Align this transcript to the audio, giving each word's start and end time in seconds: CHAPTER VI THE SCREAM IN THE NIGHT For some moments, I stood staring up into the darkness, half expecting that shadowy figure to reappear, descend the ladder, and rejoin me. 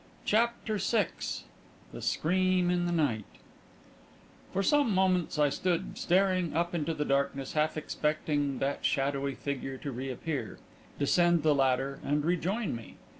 CHAPTER 0.25 0.79
VI 0.79 1.09
THE 1.93 2.01
SCREAM 2.01 2.71
IN 2.71 2.87
THE 2.87 2.91
NIGHT 2.91 3.23
For 4.51 4.63
some 4.63 4.95
moments, 4.95 5.37
I 5.37 5.49
stood 5.49 5.95
staring 5.95 6.55
up 6.55 6.73
into 6.73 6.95
the 6.95 7.05
darkness, 7.05 7.53
half 7.53 7.77
expecting 7.77 8.57
that 8.57 8.83
shadowy 8.83 9.35
figure 9.35 9.77
to 9.77 9.91
reappear, 9.91 10.57
descend 10.97 11.43
the 11.43 11.53
ladder, 11.53 11.99
and 12.03 12.25
rejoin 12.25 12.75
me. 12.75 12.95